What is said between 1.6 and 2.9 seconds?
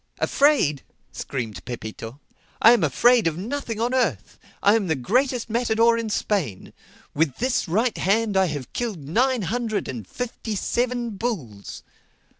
Pepito. "I am